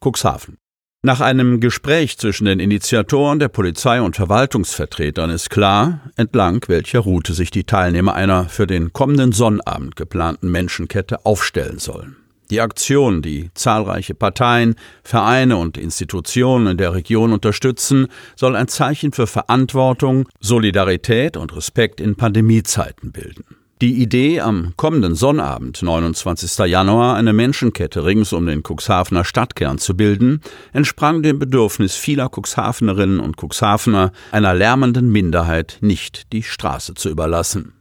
[0.00, 0.56] Cuxhaven.
[1.02, 7.34] Nach einem Gespräch zwischen den Initiatoren der Polizei und Verwaltungsvertretern ist klar, entlang welcher Route
[7.34, 12.21] sich die Teilnehmer einer für den kommenden Sonnabend geplanten Menschenkette aufstellen sollen.
[12.52, 19.12] Die Aktion, die zahlreiche Parteien, Vereine und Institutionen in der Region unterstützen, soll ein Zeichen
[19.12, 23.56] für Verantwortung, Solidarität und Respekt in Pandemiezeiten bilden.
[23.80, 26.66] Die Idee, am kommenden Sonnabend, 29.
[26.66, 30.42] Januar, eine Menschenkette rings um den Cuxhavener Stadtkern zu bilden,
[30.74, 37.72] entsprang dem Bedürfnis vieler Cuxhavenerinnen und Cuxhavener, einer lärmenden Minderheit nicht die Straße zu überlassen.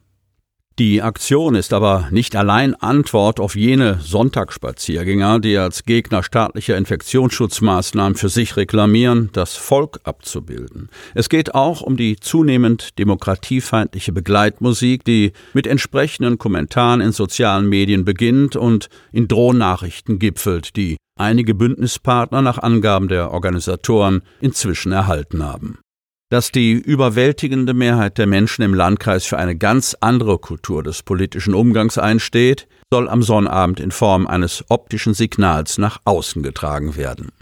[0.80, 8.16] Die Aktion ist aber nicht allein Antwort auf jene Sonntagsspaziergänger, die als Gegner staatlicher Infektionsschutzmaßnahmen
[8.16, 10.89] für sich reklamieren, das Volk abzubilden.
[11.14, 18.05] Es geht auch um die zunehmend demokratiefeindliche Begleitmusik, die mit entsprechenden Kommentaren in sozialen Medien
[18.05, 25.80] beginnt und in Drohnachrichten gipfelt, die einige Bündnispartner nach Angaben der Organisatoren inzwischen erhalten haben
[26.32, 31.54] dass die überwältigende Mehrheit der Menschen im Landkreis für eine ganz andere Kultur des politischen
[31.54, 37.33] Umgangs einsteht, soll am Sonnabend in Form eines optischen Signals nach außen getragen werden.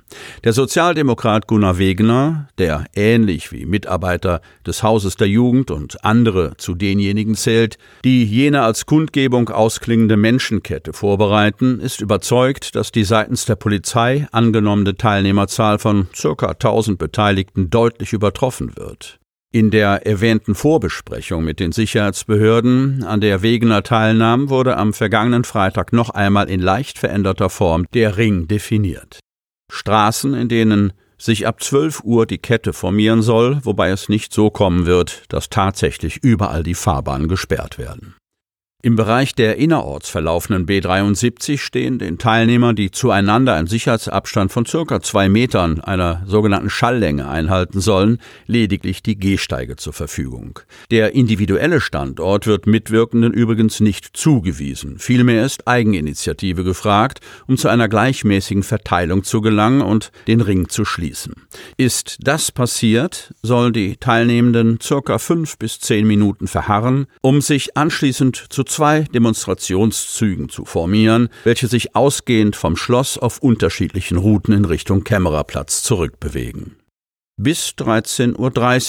[0.44, 6.76] Der Sozialdemokrat Gunnar Wegener, der ähnlich wie Mitarbeiter des Hauses der Jugend und andere zu
[6.76, 13.56] denjenigen zählt, die jene als Kundgebung ausklingende Menschenkette vorbereiten, ist überzeugt, dass die seitens der
[13.56, 16.52] Polizei angenommene Teilnehmerzahl von ca.
[16.52, 19.20] 1000 Beteiligten deutlich übertroffen wird.
[19.52, 25.92] In der erwähnten Vorbesprechung mit den Sicherheitsbehörden, an der Wegener teilnahm, wurde am vergangenen Freitag
[25.92, 29.20] noch einmal in leicht veränderter Form der Ring definiert.
[29.70, 34.50] Straßen, in denen sich ab 12 Uhr die Kette formieren soll, wobei es nicht so
[34.50, 38.16] kommen wird, dass tatsächlich überall die Fahrbahnen gesperrt werden.
[38.82, 45.02] Im Bereich der innerorts verlaufenden B73 stehen den Teilnehmern, die zueinander einen Sicherheitsabstand von circa
[45.02, 50.60] zwei Metern einer sogenannten Schalllänge einhalten sollen, lediglich die Gehsteige zur Verfügung.
[50.92, 54.98] Der individuelle Standort wird Mitwirkenden übrigens nicht zugewiesen.
[54.98, 60.86] Vielmehr ist Eigeninitiative gefragt, um zu einer gleichmäßigen Verteilung zu gelangen und den Ring zu
[60.86, 61.34] schließen.
[61.76, 68.46] Ist das passiert, sollen die Teilnehmenden circa fünf bis zehn Minuten verharren, um sich anschließend
[68.48, 75.04] zu zwei Demonstrationszügen zu formieren, welche sich ausgehend vom Schloss auf unterschiedlichen Routen in Richtung
[75.04, 76.79] Kämmererplatz zurückbewegen.
[77.42, 78.36] Bis 13.30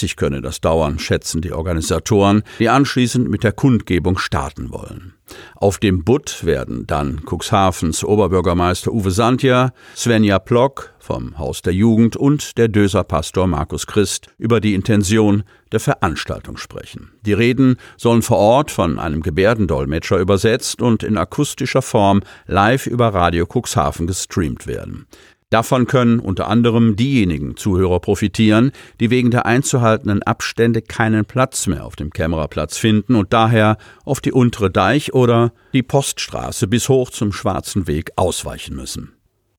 [0.02, 5.14] Uhr könne das dauern, schätzen die Organisatoren, die anschließend mit der Kundgebung starten wollen.
[5.54, 12.16] Auf dem Butt werden dann Cuxhavens Oberbürgermeister Uwe Sandja, Svenja Plock vom Haus der Jugend
[12.16, 17.12] und der Döser Pastor Markus Christ über die Intention der Veranstaltung sprechen.
[17.24, 23.14] Die Reden sollen vor Ort von einem Gebärdendolmetscher übersetzt und in akustischer Form live über
[23.14, 25.06] Radio Cuxhaven gestreamt werden.
[25.50, 31.84] Davon können unter anderem diejenigen Zuhörer profitieren, die wegen der einzuhaltenden Abstände keinen Platz mehr
[31.84, 37.10] auf dem Kämmererplatz finden und daher auf die untere Deich oder die Poststraße bis hoch
[37.10, 39.12] zum Schwarzen Weg ausweichen müssen.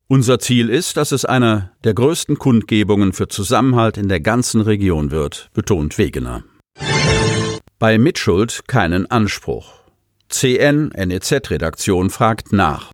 [0.07, 5.11] Unser Ziel ist, dass es eine der größten Kundgebungen für Zusammenhalt in der ganzen Region
[5.11, 6.44] wird, betont Wegener.
[7.79, 9.73] Bei Mitschuld keinen Anspruch.
[10.29, 12.91] CN NEZ Redaktion fragt nach.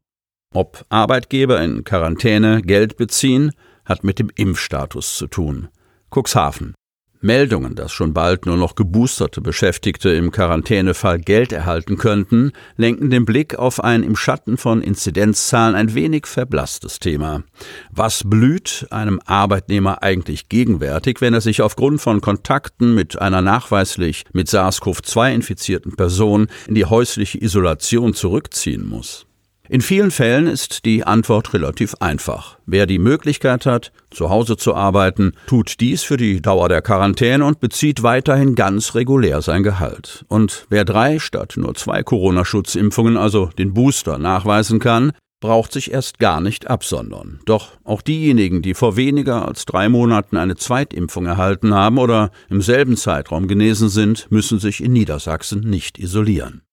[0.53, 3.51] Ob Arbeitgeber in Quarantäne Geld beziehen,
[3.85, 5.67] hat mit dem Impfstatus zu tun.
[6.09, 6.73] Cuxhaven.
[7.19, 13.25] Meldungen, dass schon bald nur noch geboosterte Beschäftigte im Quarantänefall Geld erhalten könnten, lenken den
[13.25, 17.43] Blick auf ein im Schatten von Inzidenzzahlen ein wenig verblasstes Thema.
[17.91, 24.23] Was blüht einem Arbeitnehmer eigentlich gegenwärtig, wenn er sich aufgrund von Kontakten mit einer nachweislich
[24.33, 29.26] mit SARS-CoV-2 infizierten Person in die häusliche Isolation zurückziehen muss?
[29.69, 32.57] In vielen Fällen ist die Antwort relativ einfach.
[32.65, 37.43] Wer die Möglichkeit hat, zu Hause zu arbeiten, tut dies für die Dauer der Quarantäne
[37.43, 40.25] und bezieht weiterhin ganz regulär sein Gehalt.
[40.29, 46.19] Und wer drei statt nur zwei Corona-Schutzimpfungen, also den Booster, nachweisen kann, braucht sich erst
[46.19, 47.39] gar nicht absondern.
[47.45, 52.61] Doch auch diejenigen, die vor weniger als drei Monaten eine Zweitimpfung erhalten haben oder im
[52.61, 56.63] selben Zeitraum genesen sind, müssen sich in Niedersachsen nicht isolieren.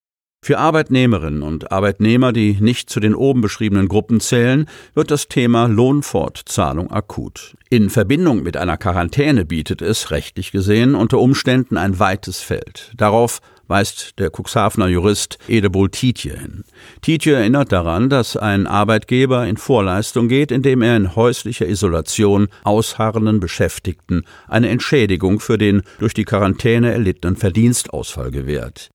[0.44, 5.68] Für Arbeitnehmerinnen und Arbeitnehmer, die nicht zu den oben beschriebenen Gruppen zählen, wird das Thema
[5.68, 7.56] Lohnfortzahlung akut.
[7.70, 12.92] In Verbindung mit einer Quarantäne bietet es, rechtlich gesehen, unter Umständen ein weites Feld.
[12.94, 16.64] Darauf weist der Cuxhavener Jurist Edebol Tietje hin.
[17.00, 23.40] Tietje erinnert daran, dass ein Arbeitgeber in Vorleistung geht, indem er in häuslicher Isolation ausharrenden
[23.40, 28.90] Beschäftigten eine Entschädigung für den durch die Quarantäne erlittenen Verdienstausfall gewährt.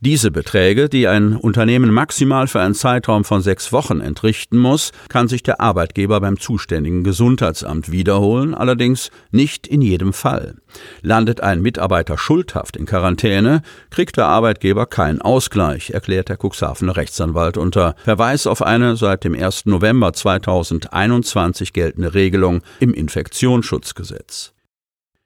[0.00, 5.26] Diese Beträge, die ein Unternehmen maximal für einen Zeitraum von sechs Wochen entrichten muss, kann
[5.26, 10.54] sich der Arbeitgeber beim zuständigen Gesundheitsamt wiederholen, allerdings nicht in jedem Fall.
[11.02, 17.56] Landet ein Mitarbeiter schuldhaft in Quarantäne, kriegt der Arbeitgeber keinen Ausgleich, erklärt der Cuxhavener Rechtsanwalt
[17.56, 19.66] unter Verweis auf eine seit dem 1.
[19.66, 24.52] November 2021 geltende Regelung im Infektionsschutzgesetz.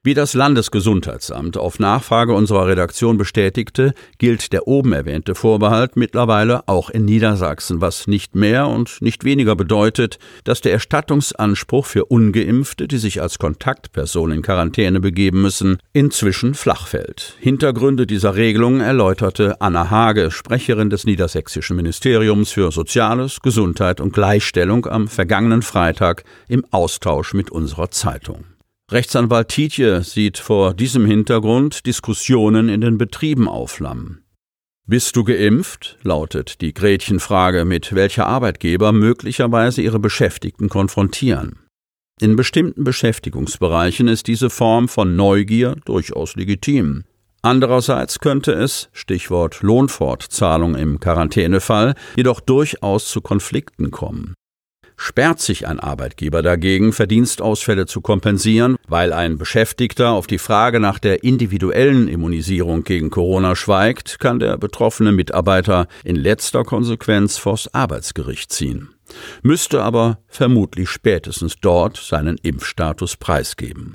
[0.05, 6.89] Wie das Landesgesundheitsamt auf Nachfrage unserer Redaktion bestätigte, gilt der oben erwähnte Vorbehalt mittlerweile auch
[6.89, 12.97] in Niedersachsen, was nicht mehr und nicht weniger bedeutet, dass der Erstattungsanspruch für ungeimpfte, die
[12.97, 17.37] sich als Kontaktperson in Quarantäne begeben müssen, inzwischen flach fällt.
[17.39, 24.85] Hintergründe dieser Regelung erläuterte Anna Hage, Sprecherin des Niedersächsischen Ministeriums für Soziales, Gesundheit und Gleichstellung
[24.85, 28.43] am vergangenen Freitag im Austausch mit unserer Zeitung.
[28.93, 34.23] Rechtsanwalt Tietje sieht vor diesem Hintergrund Diskussionen in den Betrieben aufflammen.
[34.85, 35.97] Bist du geimpft?
[36.03, 41.57] lautet die Gretchenfrage, mit welcher Arbeitgeber möglicherweise ihre Beschäftigten konfrontieren.
[42.21, 47.05] In bestimmten Beschäftigungsbereichen ist diese Form von Neugier durchaus legitim.
[47.41, 54.35] Andererseits könnte es, Stichwort Lohnfortzahlung im Quarantänefall, jedoch durchaus zu Konflikten kommen.
[54.97, 60.99] Sperrt sich ein Arbeitgeber dagegen, Verdienstausfälle zu kompensieren, weil ein Beschäftigter auf die Frage nach
[60.99, 68.51] der individuellen Immunisierung gegen Corona schweigt, kann der betroffene Mitarbeiter in letzter Konsequenz vors Arbeitsgericht
[68.51, 68.89] ziehen,
[69.41, 73.93] müsste aber vermutlich spätestens dort seinen Impfstatus preisgeben.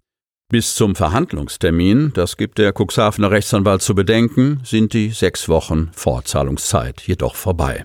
[0.51, 7.03] Bis zum Verhandlungstermin, das gibt der Cuxhavener Rechtsanwalt zu bedenken, sind die sechs Wochen Vorzahlungszeit
[7.03, 7.85] jedoch vorbei.